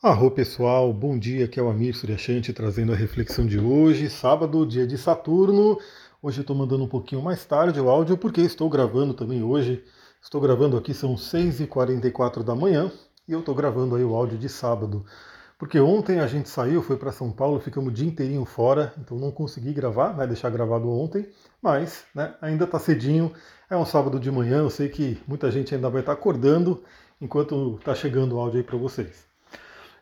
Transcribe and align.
Arro 0.00 0.30
pessoal, 0.30 0.92
bom 0.92 1.18
dia, 1.18 1.46
aqui 1.46 1.58
é 1.58 1.62
o 1.62 1.68
Amir 1.68 1.92
Suryashanti 1.92 2.52
trazendo 2.52 2.92
a 2.92 2.94
reflexão 2.94 3.44
de 3.44 3.58
hoje, 3.58 4.08
sábado, 4.08 4.64
dia 4.64 4.86
de 4.86 4.96
Saturno. 4.96 5.76
Hoje 6.22 6.38
eu 6.38 6.42
estou 6.42 6.54
mandando 6.54 6.84
um 6.84 6.88
pouquinho 6.88 7.20
mais 7.20 7.44
tarde 7.44 7.80
o 7.80 7.90
áudio 7.90 8.16
porque 8.16 8.40
estou 8.40 8.70
gravando 8.70 9.12
também 9.12 9.42
hoje. 9.42 9.84
Estou 10.22 10.40
gravando 10.40 10.76
aqui, 10.76 10.94
são 10.94 11.16
6h44 11.16 12.44
da 12.44 12.54
manhã 12.54 12.92
e 13.26 13.32
eu 13.32 13.40
estou 13.40 13.56
gravando 13.56 13.96
aí 13.96 14.04
o 14.04 14.14
áudio 14.14 14.38
de 14.38 14.48
sábado. 14.48 15.04
Porque 15.58 15.80
ontem 15.80 16.20
a 16.20 16.28
gente 16.28 16.48
saiu, 16.48 16.80
foi 16.80 16.96
para 16.96 17.10
São 17.10 17.32
Paulo, 17.32 17.58
ficamos 17.58 17.90
o 17.90 17.92
dia 17.92 18.06
inteirinho 18.06 18.44
fora, 18.44 18.94
então 18.98 19.18
não 19.18 19.32
consegui 19.32 19.72
gravar, 19.72 20.12
vai 20.12 20.28
deixar 20.28 20.48
gravado 20.48 20.88
ontem, 20.88 21.28
mas 21.60 22.04
né, 22.14 22.36
ainda 22.40 22.66
está 22.66 22.78
cedinho, 22.78 23.32
é 23.68 23.76
um 23.76 23.84
sábado 23.84 24.20
de 24.20 24.30
manhã, 24.30 24.58
eu 24.58 24.70
sei 24.70 24.88
que 24.88 25.20
muita 25.26 25.50
gente 25.50 25.74
ainda 25.74 25.90
vai 25.90 26.02
estar 26.02 26.14
tá 26.14 26.20
acordando 26.20 26.84
enquanto 27.20 27.78
está 27.80 27.96
chegando 27.96 28.36
o 28.36 28.38
áudio 28.38 28.58
aí 28.58 28.64
para 28.64 28.76
vocês. 28.76 29.27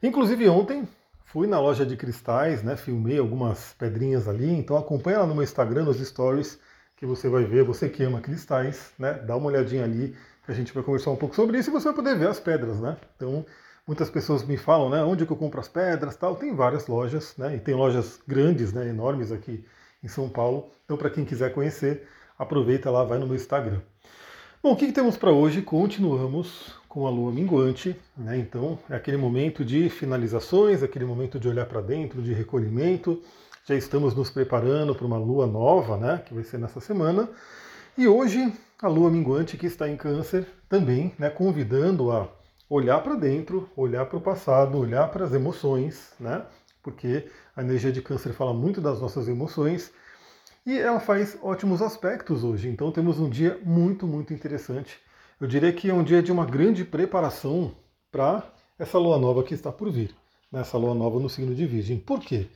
Inclusive 0.07 0.49
ontem 0.49 0.89
fui 1.25 1.49
na 1.49 1.59
loja 1.59 1.85
de 1.85 1.97
cristais, 1.97 2.63
né, 2.63 2.77
filmei 2.77 3.19
algumas 3.19 3.75
pedrinhas 3.77 4.29
ali, 4.29 4.49
então 4.49 4.77
acompanha 4.77 5.19
lá 5.19 5.27
no 5.27 5.35
meu 5.35 5.43
Instagram, 5.43 5.83
nos 5.83 5.99
stories, 5.99 6.61
que 6.97 7.05
você 7.05 7.29
vai 7.29 7.43
ver, 7.43 7.65
você 7.65 7.89
que 7.89 8.05
ama 8.05 8.21
cristais, 8.21 8.93
né, 8.97 9.15
dá 9.15 9.35
uma 9.37 9.49
olhadinha 9.49 9.83
ali, 9.83 10.17
que 10.45 10.53
a 10.53 10.55
gente 10.55 10.73
vai 10.73 10.85
conversar 10.85 11.11
um 11.11 11.17
pouco 11.17 11.35
sobre 11.35 11.59
isso 11.59 11.71
e 11.71 11.73
você 11.73 11.87
vai 11.87 11.95
poder 11.95 12.17
ver 12.17 12.29
as 12.29 12.39
pedras, 12.39 12.79
né. 12.79 12.97
Então, 13.17 13.45
muitas 13.85 14.09
pessoas 14.09 14.45
me 14.45 14.57
falam, 14.57 14.89
né, 14.91 15.03
onde 15.03 15.27
que 15.27 15.33
eu 15.33 15.37
compro 15.37 15.59
as 15.59 15.67
pedras, 15.67 16.15
tal, 16.15 16.37
tem 16.37 16.55
várias 16.55 16.87
lojas, 16.87 17.37
né, 17.37 17.57
e 17.57 17.59
tem 17.59 17.75
lojas 17.75 18.21
grandes, 18.29 18.73
né, 18.73 18.89
enormes 18.89 19.33
aqui 19.33 19.67
em 20.05 20.09
São 20.09 20.29
Paulo, 20.29 20.71
então 20.85 20.97
para 20.97 21.11
quem 21.11 21.25
quiser 21.25 21.53
conhecer, 21.53 22.07
aproveita 22.39 22.93
lá, 22.93 23.03
vai 23.03 23.19
no 23.19 23.27
meu 23.27 23.35
Instagram. 23.35 23.81
Bom, 24.67 24.73
o 24.73 24.77
que, 24.77 24.87
que 24.87 24.93
temos 24.93 25.17
para 25.17 25.31
hoje? 25.31 25.63
Continuamos 25.63 26.75
com 26.89 27.07
a 27.07 27.11
lua 27.11 27.31
minguante, 27.31 27.95
né? 28.17 28.37
Então 28.37 28.77
é 28.91 28.97
aquele 28.97 29.17
momento 29.17 29.65
de 29.65 29.89
finalizações, 29.89 30.83
aquele 30.83 31.05
momento 31.05 31.39
de 31.39 31.49
olhar 31.49 31.67
para 31.67 31.81
dentro, 31.81 32.21
de 32.21 32.33
recolhimento. 32.33 33.23
Já 33.65 33.77
estamos 33.77 34.13
nos 34.13 34.29
preparando 34.29 34.93
para 34.93 35.07
uma 35.07 35.19
lua 35.19 35.47
nova, 35.47 35.97
né? 35.97 36.21
Que 36.27 36.35
vai 36.35 36.43
ser 36.43 36.59
nessa 36.59 36.81
semana. 36.81 37.29
E 37.97 38.09
hoje 38.09 38.53
a 38.83 38.89
lua 38.89 39.09
minguante 39.09 39.57
que 39.57 39.67
está 39.67 39.89
em 39.89 39.97
Câncer 39.97 40.45
também, 40.69 41.15
né? 41.17 41.31
Convidando 41.31 42.11
a 42.11 42.29
olhar 42.69 43.01
para 43.05 43.15
dentro, 43.15 43.71
olhar 43.77 44.05
para 44.07 44.19
o 44.19 44.21
passado, 44.21 44.77
olhar 44.77 45.09
para 45.13 45.25
as 45.27 45.33
emoções, 45.33 46.13
né? 46.19 46.45
Porque 46.83 47.29
a 47.55 47.63
energia 47.63 47.93
de 47.93 48.03
Câncer 48.03 48.33
fala 48.33 48.53
muito 48.53 48.81
das 48.81 49.01
nossas 49.01 49.29
emoções. 49.29 49.93
E 50.67 50.77
ela 50.77 51.01
faz 51.01 51.39
ótimos 51.41 51.81
aspectos 51.81 52.43
hoje. 52.45 52.69
Então 52.69 52.91
temos 52.91 53.19
um 53.21 53.31
dia 53.31 53.59
muito, 53.65 54.07
muito 54.07 54.35
interessante 54.35 54.99
eu 55.39 55.47
diria 55.47 55.71
que 55.71 55.91
é 55.91 55.93
um 55.93 56.03
dia 56.03 56.23
de 56.23 56.33
uma 56.33 56.47
grande 56.47 56.83
preparação 56.83 57.75
para 58.11 58.51
essa 58.79 58.99
lua 58.99 59.19
nova 59.19 59.43
que 59.43 59.53
está 59.53 59.71
por 59.71 59.91
vir, 59.91 60.15
né? 60.51 60.61
essa 60.61 60.79
lua 60.79 60.95
nova 60.95 61.21
no 61.21 61.29
signo 61.29 61.55
de 61.55 61.67
Virgem. 61.67 61.99
Por 61.99 62.21
quê? 62.21 62.47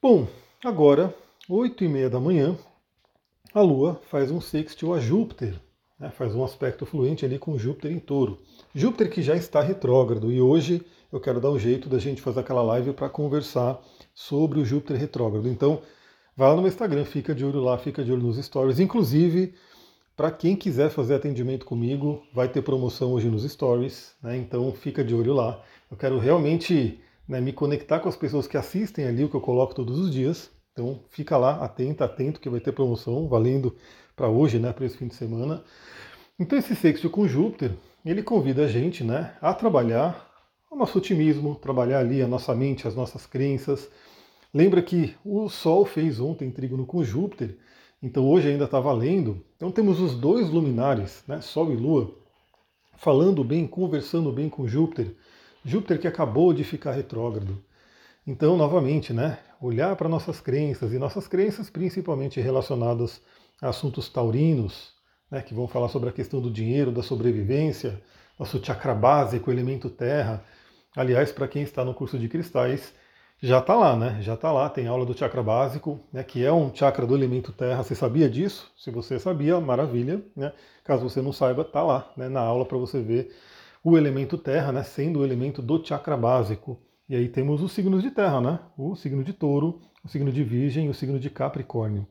Bom, 0.00 0.28
agora, 0.62 1.14
8 1.48 1.82
e 1.82 1.88
meia 1.88 2.10
da 2.10 2.20
manhã, 2.20 2.54
a 3.54 3.62
Lua 3.62 4.00
faz 4.10 4.30
um 4.30 4.42
sextil 4.42 4.92
a 4.92 5.00
Júpiter, 5.00 5.58
né? 5.98 6.10
faz 6.10 6.34
um 6.34 6.44
aspecto 6.44 6.84
fluente 6.84 7.24
ali 7.24 7.38
com 7.38 7.56
Júpiter 7.56 7.90
em 7.90 7.98
touro. 7.98 8.38
Júpiter 8.74 9.10
que 9.10 9.22
já 9.22 9.34
está 9.34 9.62
retrógrado, 9.62 10.30
e 10.30 10.38
hoje 10.38 10.84
eu 11.10 11.18
quero 11.18 11.40
dar 11.40 11.50
um 11.50 11.58
jeito 11.58 11.88
da 11.88 11.98
gente 11.98 12.20
fazer 12.20 12.40
aquela 12.40 12.62
live 12.62 12.92
para 12.92 13.08
conversar 13.08 13.80
sobre 14.14 14.60
o 14.60 14.66
Júpiter 14.66 14.98
retrógrado. 14.98 15.48
Então, 15.48 15.80
vai 16.40 16.48
lá 16.48 16.54
no 16.56 16.62
meu 16.62 16.70
Instagram, 16.70 17.04
fica 17.04 17.34
de 17.34 17.44
olho 17.44 17.60
lá, 17.60 17.76
fica 17.76 18.02
de 18.02 18.10
olho 18.10 18.22
nos 18.22 18.42
stories. 18.42 18.80
Inclusive, 18.80 19.52
para 20.16 20.30
quem 20.30 20.56
quiser 20.56 20.88
fazer 20.88 21.16
atendimento 21.16 21.66
comigo, 21.66 22.22
vai 22.32 22.48
ter 22.48 22.62
promoção 22.62 23.12
hoje 23.12 23.28
nos 23.28 23.42
stories, 23.42 24.14
né? 24.22 24.38
então 24.38 24.72
fica 24.72 25.04
de 25.04 25.14
olho 25.14 25.34
lá. 25.34 25.62
Eu 25.90 25.98
quero 25.98 26.18
realmente 26.18 26.98
né, 27.28 27.42
me 27.42 27.52
conectar 27.52 28.00
com 28.00 28.08
as 28.08 28.16
pessoas 28.16 28.46
que 28.46 28.56
assistem 28.56 29.04
ali 29.04 29.22
o 29.22 29.28
que 29.28 29.36
eu 29.36 29.40
coloco 29.42 29.74
todos 29.74 29.98
os 29.98 30.10
dias. 30.10 30.50
Então 30.72 31.00
fica 31.10 31.36
lá, 31.36 31.62
atenta, 31.62 32.06
atento 32.06 32.40
que 32.40 32.48
vai 32.48 32.58
ter 32.58 32.72
promoção 32.72 33.28
valendo 33.28 33.76
para 34.16 34.30
hoje, 34.30 34.58
né, 34.58 34.72
para 34.72 34.86
esse 34.86 34.96
fim 34.96 35.08
de 35.08 35.16
semana. 35.16 35.62
Então 36.38 36.58
esse 36.58 36.74
sexto 36.74 37.10
com 37.10 37.28
Júpiter, 37.28 37.72
ele 38.02 38.22
convida 38.22 38.64
a 38.64 38.66
gente 38.66 39.04
né, 39.04 39.34
a 39.42 39.52
trabalhar 39.52 40.26
o 40.70 40.76
nosso 40.76 40.96
otimismo, 40.96 41.56
trabalhar 41.56 41.98
ali 41.98 42.22
a 42.22 42.26
nossa 42.26 42.54
mente, 42.54 42.88
as 42.88 42.94
nossas 42.94 43.26
crenças. 43.26 43.90
Lembra 44.52 44.82
que 44.82 45.14
o 45.24 45.48
Sol 45.48 45.84
fez 45.84 46.18
ontem 46.18 46.50
trígono 46.50 46.84
com 46.84 47.04
Júpiter, 47.04 47.56
então 48.02 48.28
hoje 48.28 48.48
ainda 48.48 48.64
está 48.64 48.80
valendo. 48.80 49.44
Então 49.56 49.70
temos 49.70 50.00
os 50.00 50.14
dois 50.14 50.50
luminares, 50.50 51.22
né, 51.28 51.40
Sol 51.40 51.72
e 51.72 51.76
Lua, 51.76 52.12
falando 52.96 53.44
bem, 53.44 53.66
conversando 53.66 54.32
bem 54.32 54.48
com 54.48 54.66
Júpiter. 54.66 55.14
Júpiter 55.64 56.00
que 56.00 56.08
acabou 56.08 56.52
de 56.52 56.64
ficar 56.64 56.92
retrógrado. 56.92 57.62
Então, 58.26 58.56
novamente, 58.56 59.12
né, 59.12 59.38
olhar 59.60 59.94
para 59.96 60.08
nossas 60.08 60.40
crenças, 60.40 60.92
e 60.92 60.98
nossas 60.98 61.28
crenças 61.28 61.70
principalmente 61.70 62.40
relacionadas 62.40 63.20
a 63.60 63.68
assuntos 63.68 64.08
taurinos, 64.08 64.94
né, 65.30 65.42
que 65.42 65.54
vão 65.54 65.68
falar 65.68 65.88
sobre 65.88 66.08
a 66.08 66.12
questão 66.12 66.40
do 66.40 66.50
dinheiro, 66.50 66.90
da 66.90 67.02
sobrevivência, 67.02 68.02
nosso 68.38 68.62
chakra 68.64 68.94
básico, 68.94 69.50
elemento 69.50 69.88
terra. 69.88 70.44
Aliás, 70.96 71.30
para 71.30 71.46
quem 71.46 71.62
está 71.62 71.84
no 71.84 71.94
curso 71.94 72.18
de 72.18 72.28
cristais, 72.28 72.92
já 73.42 73.58
está 73.58 73.74
lá, 73.74 73.96
né? 73.96 74.18
Já 74.20 74.34
está 74.34 74.52
lá, 74.52 74.68
tem 74.68 74.86
aula 74.86 75.06
do 75.06 75.16
chakra 75.16 75.42
básico, 75.42 75.98
né, 76.12 76.22
que 76.22 76.44
é 76.44 76.52
um 76.52 76.74
chakra 76.74 77.06
do 77.06 77.14
elemento 77.14 77.52
terra. 77.52 77.82
Você 77.82 77.94
sabia 77.94 78.28
disso? 78.28 78.70
Se 78.76 78.90
você 78.90 79.18
sabia, 79.18 79.58
maravilha. 79.58 80.22
Né? 80.36 80.52
Caso 80.84 81.08
você 81.08 81.22
não 81.22 81.32
saiba, 81.32 81.62
está 81.62 81.82
lá 81.82 82.12
né, 82.16 82.28
na 82.28 82.40
aula 82.40 82.66
para 82.66 82.76
você 82.76 83.00
ver 83.00 83.34
o 83.82 83.96
elemento 83.96 84.36
terra, 84.36 84.72
né, 84.72 84.82
sendo 84.82 85.20
o 85.20 85.24
elemento 85.24 85.62
do 85.62 85.82
chakra 85.82 86.16
básico. 86.16 86.78
E 87.08 87.16
aí 87.16 87.28
temos 87.28 87.62
os 87.62 87.72
signos 87.72 88.02
de 88.02 88.10
terra, 88.10 88.40
né? 88.40 88.60
O 88.78 88.94
signo 88.94 89.24
de 89.24 89.32
touro, 89.32 89.80
o 90.04 90.08
signo 90.08 90.30
de 90.30 90.44
virgem 90.44 90.86
e 90.86 90.88
o 90.88 90.94
signo 90.94 91.18
de 91.18 91.28
capricórnio. 91.28 92.06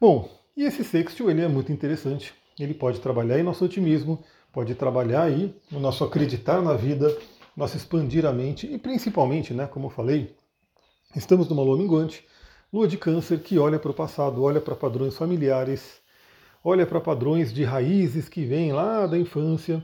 Bom, 0.00 0.30
e 0.56 0.62
esse 0.62 0.82
sextil 0.82 1.28
ele 1.28 1.42
é 1.42 1.48
muito 1.48 1.72
interessante. 1.72 2.32
Ele 2.58 2.72
pode 2.72 3.00
trabalhar 3.00 3.34
aí 3.34 3.42
nosso 3.42 3.64
otimismo, 3.64 4.22
pode 4.52 4.74
trabalhar 4.76 5.24
aí 5.24 5.54
o 5.70 5.78
nosso 5.78 6.04
acreditar 6.04 6.62
na 6.62 6.74
vida, 6.74 7.14
nosso 7.56 7.76
expandir 7.76 8.24
a 8.24 8.32
mente 8.32 8.66
e 8.66 8.78
principalmente, 8.78 9.52
né, 9.52 9.66
como 9.66 9.86
eu 9.86 9.90
falei, 9.90 10.34
Estamos 11.16 11.48
numa 11.48 11.62
lua 11.62 11.78
minguante, 11.78 12.26
lua 12.72 12.88
de 12.88 12.98
câncer 12.98 13.38
que 13.38 13.56
olha 13.56 13.78
para 13.78 13.92
o 13.92 13.94
passado, 13.94 14.42
olha 14.42 14.60
para 14.60 14.74
padrões 14.74 15.16
familiares, 15.16 16.00
olha 16.64 16.84
para 16.84 17.00
padrões 17.00 17.52
de 17.52 17.62
raízes 17.62 18.28
que 18.28 18.44
vêm 18.44 18.72
lá 18.72 19.06
da 19.06 19.16
infância. 19.16 19.80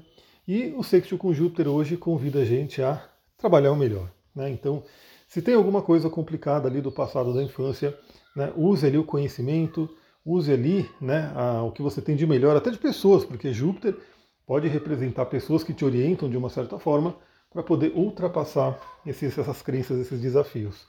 E 0.46 0.74
o 0.76 0.82
sexto 0.82 1.16
com 1.16 1.32
Júpiter 1.32 1.68
hoje 1.68 1.96
convida 1.96 2.40
a 2.40 2.44
gente 2.44 2.82
a 2.82 3.00
trabalhar 3.38 3.70
o 3.70 3.76
melhor. 3.76 4.10
Né? 4.34 4.50
Então, 4.50 4.82
se 5.28 5.40
tem 5.40 5.54
alguma 5.54 5.82
coisa 5.82 6.10
complicada 6.10 6.66
ali 6.66 6.80
do 6.80 6.90
passado 6.90 7.32
da 7.32 7.40
infância, 7.40 7.96
né, 8.34 8.52
use 8.56 8.84
ali 8.84 8.98
o 8.98 9.04
conhecimento, 9.04 9.88
use 10.26 10.52
ali 10.52 10.90
né, 11.00 11.32
a, 11.36 11.62
o 11.62 11.70
que 11.70 11.80
você 11.80 12.02
tem 12.02 12.16
de 12.16 12.26
melhor, 12.26 12.56
até 12.56 12.72
de 12.72 12.78
pessoas, 12.78 13.24
porque 13.24 13.52
Júpiter 13.52 13.96
pode 14.44 14.66
representar 14.66 15.26
pessoas 15.26 15.62
que 15.62 15.72
te 15.72 15.84
orientam 15.84 16.28
de 16.28 16.36
uma 16.36 16.50
certa 16.50 16.76
forma 16.76 17.14
para 17.52 17.62
poder 17.62 17.92
ultrapassar 17.94 18.80
esses, 19.06 19.38
essas 19.38 19.62
crenças, 19.62 20.00
esses 20.00 20.20
desafios. 20.20 20.88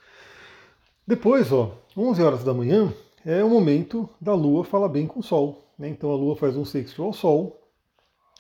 Depois, 1.11 1.51
ó, 1.51 1.77
11 1.97 2.23
horas 2.23 2.41
da 2.41 2.53
manhã 2.53 2.89
é 3.25 3.44
o 3.44 3.49
momento 3.49 4.09
da 4.22 4.33
Lua 4.33 4.63
falar 4.63 4.88
bem 4.88 5.05
com 5.05 5.19
o 5.19 5.22
Sol. 5.22 5.61
Né? 5.77 5.89
Então 5.89 6.09
a 6.09 6.16
Lua 6.16 6.38
faz 6.38 6.55
um 6.55 6.63
sexto 6.63 7.03
ao 7.03 7.11
Sol, 7.11 7.59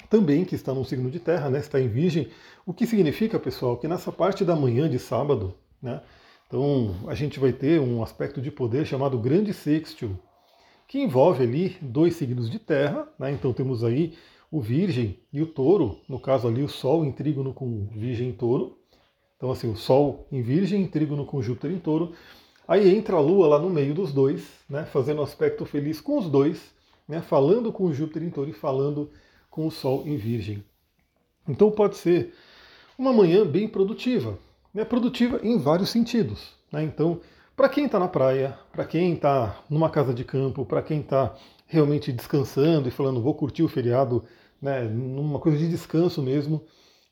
também 0.09 0.45
que 0.45 0.55
está 0.55 0.73
no 0.73 0.85
signo 0.85 1.11
de 1.11 1.19
Terra, 1.19 1.49
né? 1.49 1.59
está 1.59 1.81
em 1.81 1.89
Virgem. 1.89 2.29
O 2.65 2.73
que 2.73 2.87
significa, 2.87 3.37
pessoal, 3.37 3.75
que 3.75 3.89
nessa 3.89 4.09
parte 4.09 4.45
da 4.45 4.55
manhã 4.55 4.89
de 4.89 4.97
sábado, 4.99 5.53
né? 5.83 5.99
então 6.47 6.95
a 7.07 7.13
gente 7.13 7.41
vai 7.41 7.51
ter 7.51 7.77
um 7.77 8.01
aspecto 8.01 8.41
de 8.41 8.49
poder 8.49 8.85
chamado 8.85 9.19
Grande 9.19 9.53
Sextil, 9.53 10.17
que 10.87 10.97
envolve 10.97 11.43
ali 11.43 11.75
dois 11.81 12.15
signos 12.15 12.49
de 12.49 12.57
Terra. 12.57 13.05
Né? 13.19 13.33
Então 13.33 13.51
temos 13.51 13.83
aí 13.83 14.13
o 14.49 14.61
Virgem 14.61 15.19
e 15.33 15.41
o 15.41 15.45
Touro, 15.45 15.99
no 16.07 16.21
caso 16.21 16.47
ali 16.47 16.63
o 16.63 16.69
Sol 16.69 17.03
em 17.03 17.11
trígono 17.11 17.53
com 17.53 17.89
Virgem 17.91 18.29
e 18.29 18.33
Touro. 18.33 18.77
Então 19.35 19.51
assim, 19.51 19.69
o 19.69 19.75
Sol 19.75 20.25
em 20.31 20.41
Virgem, 20.41 20.83
em 20.83 20.87
trígono 20.87 21.25
com 21.25 21.41
Júpiter 21.41 21.69
em 21.69 21.77
Touro. 21.77 22.13
Aí 22.67 22.95
entra 22.95 23.17
a 23.17 23.19
Lua 23.19 23.47
lá 23.47 23.59
no 23.59 23.69
meio 23.69 23.93
dos 23.93 24.13
dois, 24.13 24.47
né, 24.69 24.85
fazendo 24.85 25.21
aspecto 25.21 25.65
feliz 25.65 25.99
com 25.99 26.17
os 26.17 26.29
dois, 26.29 26.71
né, 27.07 27.21
falando 27.21 27.71
com 27.71 27.85
o 27.85 27.93
Júpiter 27.93 28.23
em 28.23 28.29
touro 28.29 28.49
e 28.49 28.53
falando 28.53 29.09
com 29.49 29.67
o 29.67 29.71
Sol 29.71 30.03
em 30.05 30.15
Virgem. 30.15 30.63
Então 31.47 31.71
pode 31.71 31.97
ser 31.97 32.33
uma 32.97 33.11
manhã 33.11 33.45
bem 33.45 33.67
produtiva, 33.67 34.37
né, 34.73 34.85
produtiva 34.85 35.39
em 35.43 35.57
vários 35.57 35.89
sentidos. 35.89 36.53
Né, 36.71 36.83
então, 36.83 37.19
para 37.55 37.67
quem 37.67 37.85
está 37.85 37.99
na 37.99 38.07
praia, 38.07 38.57
para 38.71 38.85
quem 38.85 39.13
está 39.13 39.61
numa 39.69 39.89
casa 39.89 40.13
de 40.13 40.23
campo, 40.23 40.65
para 40.65 40.81
quem 40.81 41.01
está 41.01 41.35
realmente 41.67 42.11
descansando 42.11 42.87
e 42.87 42.91
falando 42.91 43.21
vou 43.21 43.33
curtir 43.33 43.63
o 43.63 43.67
feriado, 43.67 44.23
né, 44.61 44.81
numa 44.83 45.39
coisa 45.39 45.57
de 45.57 45.67
descanso 45.67 46.21
mesmo, 46.21 46.63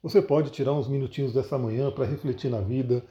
você 0.01 0.21
pode 0.21 0.49
tirar 0.51 0.73
uns 0.73 0.87
minutinhos 0.87 1.33
dessa 1.33 1.57
manhã 1.57 1.91
para 1.91 2.05
refletir 2.05 2.49
na 2.49 2.61
vida, 2.61 3.03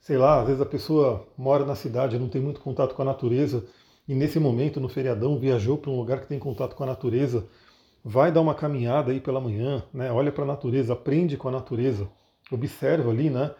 sei 0.00 0.16
lá, 0.16 0.40
às 0.40 0.46
vezes 0.46 0.62
a 0.62 0.66
pessoa 0.66 1.26
mora 1.36 1.64
na 1.64 1.74
cidade, 1.74 2.18
não 2.18 2.28
tem 2.28 2.40
muito 2.40 2.60
contato 2.60 2.94
com 2.94 3.02
a 3.02 3.04
natureza, 3.04 3.64
e 4.08 4.14
nesse 4.14 4.38
momento, 4.38 4.80
no 4.80 4.88
feriadão, 4.88 5.38
viajou 5.38 5.76
para 5.78 5.90
um 5.90 5.96
lugar 5.96 6.20
que 6.20 6.28
tem 6.28 6.38
contato 6.38 6.76
com 6.76 6.84
a 6.84 6.86
natureza, 6.86 7.46
vai 8.04 8.30
dar 8.30 8.40
uma 8.40 8.54
caminhada 8.54 9.10
aí 9.10 9.20
pela 9.20 9.40
manhã, 9.40 9.82
né? 9.92 10.12
olha 10.12 10.30
para 10.30 10.44
a 10.44 10.46
natureza, 10.46 10.92
aprende 10.92 11.36
com 11.36 11.48
a 11.48 11.52
natureza, 11.52 12.08
observa 12.52 13.10
ali, 13.10 13.28
né? 13.28 13.52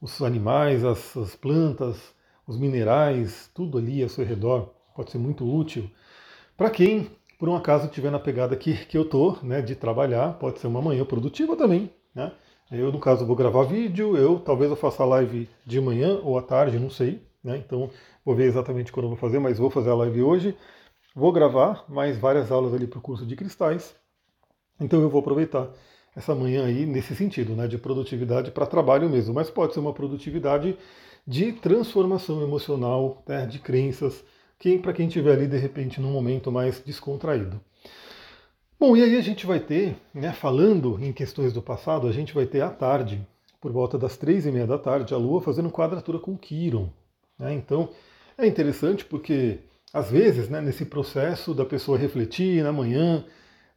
os 0.00 0.20
animais, 0.20 0.84
as, 0.84 1.16
as 1.16 1.36
plantas, 1.36 2.12
os 2.44 2.58
minerais, 2.58 3.48
tudo 3.54 3.78
ali 3.78 4.02
ao 4.02 4.08
seu 4.08 4.24
redor 4.24 4.74
pode 4.94 5.12
ser 5.12 5.18
muito 5.18 5.44
útil. 5.48 5.88
Para 6.56 6.68
quem, 6.70 7.08
por 7.38 7.48
um 7.48 7.56
acaso, 7.56 7.86
estiver 7.86 8.10
na 8.10 8.18
pegada 8.18 8.56
que, 8.56 8.84
que 8.86 8.98
eu 8.98 9.08
tô, 9.08 9.36
né, 9.42 9.62
de 9.62 9.76
trabalhar, 9.76 10.34
pode 10.34 10.58
ser 10.58 10.66
uma 10.66 10.82
manhã 10.82 11.04
produtiva 11.04 11.56
também, 11.56 11.90
né? 12.14 12.32
Eu, 12.72 12.90
no 12.90 12.98
caso, 12.98 13.26
vou 13.26 13.36
gravar 13.36 13.64
vídeo, 13.64 14.16
eu 14.16 14.40
talvez 14.40 14.70
eu 14.70 14.76
faça 14.76 15.04
live 15.04 15.46
de 15.66 15.78
manhã 15.78 16.18
ou 16.22 16.38
à 16.38 16.42
tarde, 16.42 16.78
não 16.78 16.88
sei, 16.88 17.22
né? 17.44 17.58
Então, 17.58 17.90
vou 18.24 18.34
ver 18.34 18.44
exatamente 18.44 18.90
quando 18.90 19.04
eu 19.04 19.10
vou 19.10 19.18
fazer, 19.18 19.38
mas 19.38 19.58
vou 19.58 19.68
fazer 19.70 19.90
a 19.90 19.94
live 19.94 20.22
hoje. 20.22 20.56
Vou 21.14 21.30
gravar 21.32 21.84
mais 21.86 22.16
várias 22.16 22.50
aulas 22.50 22.72
ali 22.72 22.86
para 22.86 22.98
o 22.98 23.02
curso 23.02 23.26
de 23.26 23.36
cristais. 23.36 23.94
Então, 24.80 25.02
eu 25.02 25.10
vou 25.10 25.20
aproveitar 25.20 25.70
essa 26.16 26.34
manhã 26.34 26.64
aí 26.64 26.86
nesse 26.86 27.14
sentido, 27.14 27.54
né, 27.54 27.68
de 27.68 27.76
produtividade 27.76 28.50
para 28.50 28.66
trabalho 28.66 29.08
mesmo, 29.08 29.34
mas 29.34 29.50
pode 29.50 29.74
ser 29.74 29.80
uma 29.80 29.92
produtividade 29.92 30.76
de 31.26 31.52
transformação 31.52 32.42
emocional, 32.42 33.22
né, 33.26 33.46
de 33.46 33.58
crenças, 33.58 34.24
quem, 34.58 34.80
para 34.80 34.94
quem 34.94 35.08
estiver 35.08 35.32
ali 35.34 35.46
de 35.46 35.58
repente 35.58 36.00
num 36.00 36.10
momento 36.10 36.50
mais 36.50 36.80
descontraído. 36.80 37.60
Bom, 38.82 38.96
e 38.96 39.02
aí 39.04 39.16
a 39.16 39.20
gente 39.20 39.46
vai 39.46 39.60
ter, 39.60 39.94
né, 40.12 40.32
falando 40.32 40.98
em 41.00 41.12
questões 41.12 41.52
do 41.52 41.62
passado, 41.62 42.08
a 42.08 42.10
gente 42.10 42.34
vai 42.34 42.46
ter 42.46 42.62
à 42.62 42.68
tarde, 42.68 43.24
por 43.60 43.70
volta 43.70 43.96
das 43.96 44.16
três 44.16 44.44
e 44.44 44.50
meia 44.50 44.66
da 44.66 44.76
tarde, 44.76 45.14
a 45.14 45.16
Lua 45.16 45.40
fazendo 45.40 45.70
quadratura 45.70 46.18
com 46.18 46.36
Quiron. 46.36 46.88
Né? 47.38 47.54
Então 47.54 47.90
é 48.36 48.44
interessante 48.44 49.04
porque 49.04 49.60
às 49.94 50.10
vezes, 50.10 50.48
né, 50.48 50.60
nesse 50.60 50.84
processo 50.84 51.54
da 51.54 51.64
pessoa 51.64 51.96
refletir 51.96 52.60
na 52.64 52.72
manhã, 52.72 53.24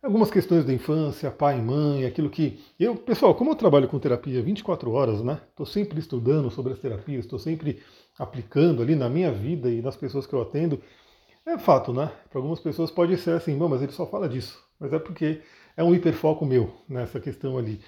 algumas 0.02 0.32
questões 0.32 0.66
da 0.66 0.74
infância, 0.74 1.30
pai 1.30 1.60
e 1.60 1.62
mãe, 1.62 2.04
aquilo 2.04 2.28
que. 2.28 2.60
Eu, 2.80 2.96
pessoal, 2.96 3.36
como 3.36 3.52
eu 3.52 3.56
trabalho 3.56 3.88
com 3.88 4.00
terapia 4.00 4.42
24 4.42 4.92
horas, 4.92 5.22
né? 5.22 5.40
Estou 5.52 5.68
sempre 5.68 6.00
estudando 6.00 6.50
sobre 6.50 6.74
as 6.74 6.80
terapias, 6.80 7.26
estou 7.26 7.38
sempre 7.38 7.80
aplicando 8.18 8.82
ali 8.82 8.96
na 8.96 9.08
minha 9.08 9.32
vida 9.32 9.70
e 9.70 9.84
nas 9.84 9.96
pessoas 9.96 10.26
que 10.26 10.34
eu 10.34 10.42
atendo. 10.42 10.82
É 11.46 11.60
fato, 11.60 11.94
né? 11.94 12.12
Para 12.28 12.40
algumas 12.40 12.60
pessoas 12.60 12.90
pode 12.90 13.16
ser 13.18 13.36
assim, 13.36 13.56
bom, 13.56 13.70
mas 13.70 13.84
ele 13.84 13.92
só 13.92 14.08
fala 14.08 14.28
disso. 14.28 14.65
Mas 14.80 14.94
é 14.94 15.00
porque 15.00 15.42
é 15.78 15.84
um 15.84 15.94
hiperfoco 15.94 16.46
meu 16.46 16.74
nessa 16.88 17.20
questão 17.20 17.58
ali. 17.58 17.80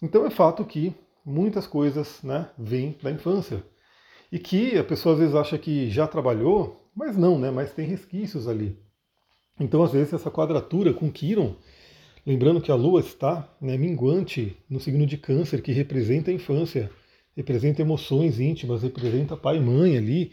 Então 0.00 0.26
é 0.26 0.30
fato 0.30 0.64
que 0.64 0.94
muitas 1.24 1.66
coisas 1.66 2.22
né, 2.22 2.48
vêm 2.58 2.96
da 3.02 3.10
infância. 3.10 3.64
E 4.30 4.38
que 4.38 4.78
a 4.78 4.84
pessoa 4.84 5.14
às 5.14 5.20
vezes 5.20 5.34
acha 5.34 5.58
que 5.58 5.90
já 5.90 6.06
trabalhou, 6.06 6.90
mas 6.94 7.16
não, 7.16 7.38
né? 7.38 7.50
Mas 7.50 7.72
tem 7.72 7.86
resquícios 7.86 8.48
ali. 8.48 8.78
Então, 9.60 9.82
às 9.82 9.92
vezes, 9.92 10.12
essa 10.12 10.30
quadratura 10.30 10.92
com 10.92 11.10
Quiron, 11.10 11.54
lembrando 12.26 12.60
que 12.60 12.70
a 12.70 12.74
Lua 12.74 13.00
está 13.00 13.48
né, 13.60 13.76
minguante 13.76 14.56
no 14.68 14.80
signo 14.80 15.06
de 15.06 15.16
Câncer, 15.16 15.62
que 15.62 15.72
representa 15.72 16.30
a 16.30 16.34
infância, 16.34 16.90
representa 17.36 17.82
emoções 17.82 18.40
íntimas, 18.40 18.82
representa 18.82 19.36
pai 19.36 19.58
e 19.58 19.60
mãe 19.60 19.96
ali, 19.96 20.32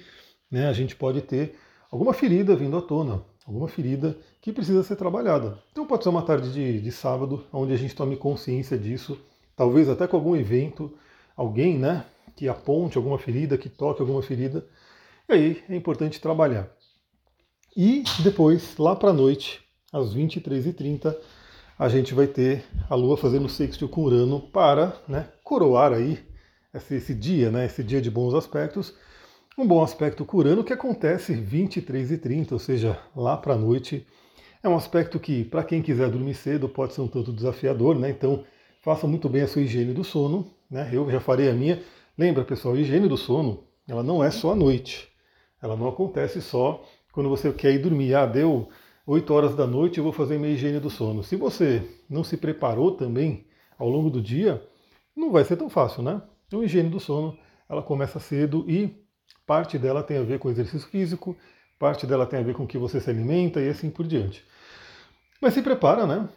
né, 0.50 0.68
a 0.68 0.74
gente 0.74 0.96
pode 0.96 1.22
ter 1.22 1.56
alguma 1.92 2.14
ferida 2.14 2.56
vindo 2.56 2.78
à 2.78 2.82
tona, 2.82 3.24
alguma 3.50 3.68
ferida 3.68 4.16
que 4.40 4.54
precisa 4.54 4.84
ser 4.84 4.96
trabalhada. 4.96 5.58
Então, 5.72 5.86
pode 5.86 6.04
ser 6.04 6.10
uma 6.10 6.22
tarde 6.22 6.54
de, 6.54 6.80
de 6.80 6.92
sábado, 6.92 7.44
onde 7.52 7.74
a 7.74 7.78
gente 7.78 7.96
tome 7.96 8.16
consciência 8.16 8.78
disso, 8.78 9.20
talvez 9.56 9.90
até 9.90 10.08
com 10.08 10.16
algum 10.16 10.36
evento, 10.36 10.96
alguém 11.36 11.78
né, 11.78 12.06
que 12.36 12.48
aponte 12.48 12.98
alguma 12.98 13.18
ferida, 13.18 13.58
que 13.58 13.68
toque 13.68 14.02
alguma 14.02 14.22
ferida, 14.22 14.66
e 15.28 15.34
aí 15.34 15.64
é 15.68 15.76
importante 15.76 16.22
trabalhar. 16.22 16.70
E 17.76 18.04
depois, 18.24 18.78
lá 18.78 18.96
para 18.96 19.10
a 19.10 19.14
noite, 19.14 19.62
às 19.92 20.16
23h30, 20.16 21.16
a 21.78 21.90
gente 21.90 22.14
vai 22.14 22.28
ter 22.28 22.64
a 22.88 22.94
Lua 22.94 23.18
fazendo 23.18 23.50
sexto 23.50 23.88
com 23.88 24.04
Urano 24.04 24.42
para 24.42 24.96
né, 25.08 25.28
coroar 25.44 25.94
aí 25.94 26.20
esse, 26.74 26.96
esse, 26.96 27.16
dia, 27.16 27.50
né, 27.50 27.66
esse 27.66 27.84
dia 27.84 28.02
de 28.02 28.12
bons 28.12 28.36
aspectos. 28.36 28.94
Um 29.60 29.68
bom 29.68 29.84
aspecto 29.84 30.24
com 30.24 30.38
Urano 30.38 30.64
que 30.64 30.72
acontece 30.72 31.34
23h30, 31.34 32.54
ou 32.54 32.60
seja, 32.60 32.98
lá 33.14 33.36
para 33.36 33.56
a 33.56 33.58
noite. 33.58 34.08
É 34.64 34.70
um 34.70 34.76
aspecto 34.78 35.20
que, 35.20 35.44
para 35.44 35.66
quem 35.66 35.82
quiser 35.82 36.10
dormir 36.10 36.34
cedo, 36.34 36.70
pode 36.70 36.94
ser 36.94 37.02
um 37.02 37.10
tanto 37.10 37.34
desafiador, 37.34 38.00
né? 38.00 38.10
Então, 38.10 38.46
faça 38.82 39.06
muito 39.06 39.28
bem 39.28 39.42
a 39.42 39.48
sua 39.50 39.62
higiene 39.62 39.94
do 39.94 40.02
sono, 40.02 40.50
né? 40.72 40.90
Eu 40.94 41.12
já 41.12 41.20
farei 41.20 41.50
a 41.50 41.54
minha. 41.54 41.84
Lembra, 42.18 42.46
pessoal, 42.46 42.74
a 42.74 42.80
higiene 42.80 43.10
do 43.10 43.18
sono, 43.18 43.66
ela 43.86 44.02
não 44.02 44.24
é 44.24 44.32
só 44.32 44.54
à 44.54 44.56
noite. 44.56 45.10
Ela 45.62 45.76
não 45.76 45.90
acontece 45.90 46.42
só 46.42 46.82
quando 47.12 47.28
você 47.28 47.52
quer 47.52 47.74
ir 47.74 47.80
dormir, 47.80 48.16
ah, 48.16 48.26
deu 48.26 48.70
8 49.06 49.34
horas 49.34 49.56
da 49.58 49.68
noite, 49.68 49.98
eu 49.98 50.06
vou 50.06 50.14
fazer 50.14 50.38
minha 50.38 50.54
higiene 50.54 50.80
do 50.80 50.90
sono. 50.90 51.22
Se 51.22 51.36
você 51.36 51.86
não 52.10 52.24
se 52.24 52.38
preparou 52.38 52.92
também 52.92 53.46
ao 53.78 53.90
longo 53.90 54.10
do 54.10 54.22
dia, 54.22 54.66
não 55.14 55.34
vai 55.34 55.44
ser 55.44 55.58
tão 55.58 55.70
fácil, 55.70 56.02
né? 56.02 56.22
Então, 56.48 56.62
a 56.62 56.64
higiene 56.64 56.90
do 56.90 57.02
sono, 57.02 57.38
ela 57.68 57.84
começa 57.84 58.22
cedo 58.22 58.64
e 58.66 59.09
parte 59.46 59.78
dela 59.78 60.04
tem 60.04 60.18
a 60.18 60.24
ver 60.24 60.40
com 60.40 60.50
exercício 60.50 60.88
físico, 60.88 61.36
parte 61.78 62.06
dela 62.06 62.26
tem 62.26 62.40
a 62.40 62.44
ver 62.44 62.54
com 62.54 62.64
o 62.64 62.68
que 62.68 62.78
você 62.78 63.00
se 63.00 63.10
alimenta 63.10 63.62
e 63.62 63.70
assim 63.70 63.90
por 63.90 64.06
diante. 64.06 64.44
Mas 65.42 65.54
se 65.54 65.62
prepara, 65.62 66.06
né? 66.06 66.30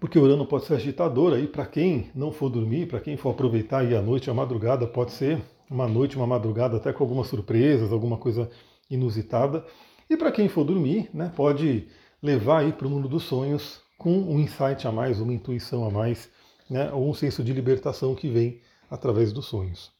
Porque 0.00 0.18
o 0.18 0.22
Urano 0.22 0.46
pode 0.46 0.64
ser 0.64 0.74
agitador 0.74 1.32
aí 1.32 1.46
para 1.46 1.66
quem 1.66 2.10
não 2.14 2.30
for 2.30 2.48
dormir, 2.48 2.86
para 2.86 3.00
quem 3.00 3.16
for 3.16 3.30
aproveitar 3.30 3.78
aí 3.78 3.96
a 3.96 4.02
noite, 4.02 4.30
a 4.30 4.34
madrugada, 4.34 4.86
pode 4.86 5.12
ser 5.12 5.42
uma 5.70 5.88
noite, 5.88 6.16
uma 6.16 6.26
madrugada 6.26 6.76
até 6.76 6.92
com 6.92 7.02
algumas 7.02 7.26
surpresas, 7.26 7.92
alguma 7.92 8.16
coisa 8.16 8.50
inusitada. 8.90 9.64
E 10.08 10.16
para 10.16 10.32
quem 10.32 10.48
for 10.48 10.64
dormir, 10.64 11.10
né, 11.12 11.32
pode 11.34 11.88
levar 12.22 12.60
aí 12.60 12.72
para 12.72 12.86
o 12.86 12.90
mundo 12.90 13.08
dos 13.08 13.24
sonhos 13.24 13.80
com 13.98 14.12
um 14.12 14.38
insight 14.38 14.86
a 14.86 14.92
mais, 14.92 15.20
uma 15.20 15.32
intuição 15.32 15.84
a 15.84 15.90
mais, 15.90 16.30
né, 16.70 16.92
ou 16.92 17.08
um 17.08 17.14
senso 17.14 17.42
de 17.42 17.52
libertação 17.52 18.14
que 18.14 18.28
vem 18.28 18.60
através 18.90 19.32
dos 19.32 19.46
sonhos. 19.46 19.97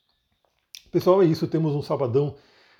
Pessoal, 0.91 1.23
é 1.23 1.27
isso. 1.27 1.47
Temos 1.47 1.75
um 1.75 1.83
sabadão, 1.83 2.35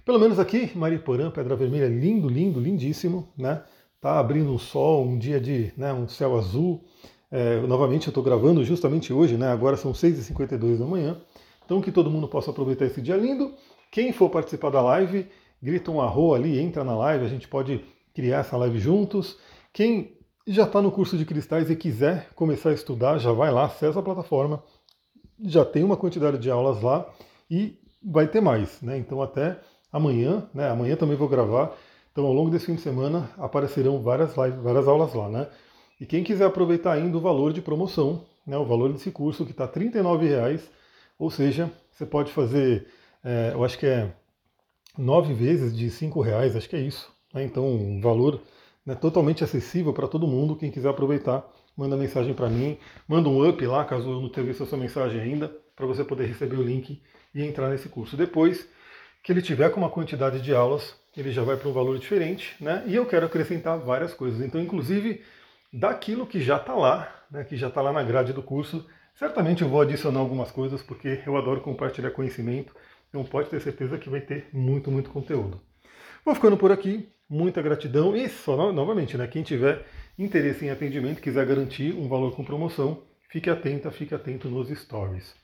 pelo 0.05 0.19
menos 0.19 0.39
aqui, 0.39 0.71
Mariporã, 0.77 1.31
Pedra 1.31 1.55
Vermelha, 1.55 1.89
lindo, 1.89 2.29
lindo, 2.29 2.59
lindíssimo, 2.59 3.29
né? 3.37 3.63
Tá 4.01 4.19
abrindo 4.19 4.51
um 4.53 4.59
sol, 4.59 5.05
um 5.05 5.19
dia 5.19 5.41
de 5.41 5.73
né, 5.77 5.93
um 5.93 6.09
céu 6.09 6.37
azul. 6.39 6.85
É, 7.31 7.61
novamente, 7.63 8.07
eu 8.07 8.11
estou 8.11 8.23
gravando 8.23 8.65
justamente 8.65 9.13
hoje, 9.13 9.37
né? 9.37 9.49
Agora 9.49 9.77
são 9.77 9.93
6h52 9.93 10.79
da 10.79 10.87
manhã. 10.87 11.21
Então, 11.65 11.83
que 11.83 11.93
todo 11.93 12.11
mundo 12.11 12.27
possa 12.27 12.51
aproveitar 12.51 12.87
esse 12.87 13.03
dia 13.03 13.17
lindo. 13.17 13.53
Quem 13.91 14.13
for 14.13 14.31
participar 14.31 14.71
da 14.71 14.81
live, 14.81 15.27
grita 15.63 15.91
um 15.91 16.01
arro 16.01 16.35
ali, 16.35 16.59
entra 16.59 16.83
na 16.83 16.97
live, 16.97 17.27
a 17.27 17.29
gente 17.29 17.47
pode 17.47 17.85
criar 18.15 18.39
essa 18.39 18.57
live 18.57 18.79
juntos. 18.79 19.37
Quem 19.73 20.17
já 20.47 20.65
está 20.65 20.81
no 20.81 20.91
curso 20.91 21.19
de 21.19 21.27
cristais 21.27 21.69
e 21.71 21.77
quiser 21.77 22.31
começar 22.35 22.71
a 22.71 22.75
estudar, 22.75 23.19
já 23.19 23.33
vai 23.33 23.53
lá, 23.53 23.67
acessa 23.67 24.01
a 24.01 24.03
plataforma, 24.03 24.63
já 25.41 25.65
tem 25.65 25.85
uma 25.85 25.97
quantidade 25.97 26.39
de 26.39 26.51
aulas 26.51 26.81
lá 26.83 27.07
e 27.51 27.79
vai 28.03 28.27
ter 28.29 28.41
mais, 28.41 28.81
né? 28.83 28.99
Então 28.99 29.23
até 29.23 29.59
amanhã, 29.93 30.49
né? 30.55 30.69
Amanhã 30.71 30.97
também 30.97 31.17
vou 31.17 31.29
gravar. 31.29 31.77
Então 32.13 32.27
ao 32.27 32.33
longo 32.33 32.51
desse 32.51 32.67
fim 32.67 32.75
de 32.75 32.81
semana 32.81 33.31
aparecerão 33.39 34.03
várias 34.03 34.37
lives, 34.37 34.61
várias 34.61 34.89
aulas 34.89 35.15
lá, 35.15 35.29
né? 35.29 35.49
E 36.01 36.07
quem 36.07 36.23
quiser 36.23 36.47
aproveitar 36.47 36.93
ainda 36.93 37.17
o 37.17 37.21
valor 37.21 37.53
de 37.53 37.61
promoção, 37.61 38.25
né? 38.47 38.57
O 38.57 38.65
valor 38.65 38.93
desse 38.93 39.11
curso 39.11 39.45
que 39.45 39.53
está 39.53 39.65
R$ 39.67 39.91
reais, 40.27 40.71
ou 41.19 41.31
seja, 41.31 41.71
você 41.91 42.07
pode 42.07 42.33
fazer, 42.33 42.87
é, 43.25 43.53
eu 43.53 43.65
acho 43.65 43.79
que 43.79 43.87
é 43.87 44.13
nove 44.97 45.33
vezes 45.35 45.77
de 45.77 45.91
cinco 45.91 46.21
reais, 46.21 46.57
acho 46.57 46.69
que 46.69 46.77
é 46.77 46.81
isso. 46.81 47.13
Né? 47.33 47.45
Então, 47.45 47.67
um 47.67 48.01
valor 48.01 48.41
né, 48.85 48.95
totalmente 48.95 49.45
acessível 49.45 49.93
para 49.93 50.09
todo 50.09 50.27
mundo. 50.27 50.57
Quem 50.57 50.71
quiser 50.71 50.89
aproveitar, 50.89 51.49
manda 51.79 51.97
mensagem 51.97 52.35
para 52.35 52.51
mim, 52.51 52.77
manda 53.07 53.29
um 53.29 53.49
up 53.49 53.65
lá, 53.65 53.85
caso 53.85 54.11
eu 54.11 54.21
não 54.21 54.29
tenha 54.29 54.45
visto 54.45 54.65
a 54.65 54.67
sua 54.67 54.77
mensagem 54.77 55.21
ainda, 55.21 55.49
para 55.77 55.87
você 55.87 56.03
poder 56.03 56.27
receber 56.27 56.57
o 56.57 56.63
link 56.63 57.01
e 57.33 57.43
entrar 57.45 57.71
nesse 57.71 57.89
curso. 57.89 58.17
Depois 58.17 58.69
que 59.23 59.31
ele 59.31 59.41
tiver 59.41 59.71
com 59.71 59.79
uma 59.79 59.89
quantidade 59.89 60.41
de 60.41 60.53
aulas, 60.53 60.97
ele 61.17 61.31
já 61.31 61.43
vai 61.45 61.57
para 61.57 61.69
um 61.69 61.73
valor 61.73 61.97
diferente, 61.97 62.57
né? 62.61 62.83
E 62.87 62.97
eu 62.97 63.07
quero 63.07 63.27
acrescentar 63.27 63.79
várias 63.79 64.13
coisas. 64.13 64.41
Então, 64.41 64.61
inclusive, 64.61 65.23
daquilo 65.73 66.27
que 66.27 66.41
já 66.41 66.57
está 66.57 66.75
lá, 66.75 67.25
né, 67.31 67.45
que 67.45 67.57
já 67.57 67.69
está 67.69 67.81
lá 67.81 67.93
na 67.93 68.03
grade 68.03 68.33
do 68.33 68.43
curso, 68.43 68.85
certamente 69.15 69.63
eu 69.63 69.69
vou 69.69 69.81
adicionar 69.81 70.19
algumas 70.19 70.51
coisas, 70.51 70.83
porque 70.83 71.23
eu 71.25 71.37
adoro 71.37 71.61
compartilhar 71.61 72.11
conhecimento. 72.11 72.75
Então 73.09 73.25
pode 73.25 73.49
ter 73.49 73.61
certeza 73.61 73.99
que 73.99 74.11
vai 74.11 74.21
ter 74.21 74.49
muito, 74.53 74.91
muito 74.91 75.11
conteúdo. 75.11 75.61
Vou 76.25 76.35
ficando 76.35 76.57
por 76.57 76.73
aqui. 76.73 77.09
Muita 77.31 77.61
gratidão. 77.61 78.17
E 78.17 78.29
só 78.29 78.73
novamente, 78.73 79.17
né? 79.17 79.27
Quem 79.27 79.43
tiver 79.43 79.85
interesse 80.19 80.65
em 80.65 80.71
atendimento, 80.71 81.23
quiser 81.23 81.47
garantir 81.47 81.95
um 81.95 82.09
valor 82.09 82.35
com 82.35 82.45
promoção, 82.45 83.03
fique 83.29 83.49
atenta, 83.49 83.91
fique 83.91 84.15
atento 84.15 84.49
nos 84.49 84.69
stories. 84.69 85.35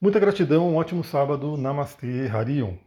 Muita 0.00 0.20
gratidão, 0.20 0.68
um 0.68 0.76
ótimo 0.76 1.02
sábado. 1.02 1.56
Namastê, 1.56 2.28
Harion. 2.28 2.85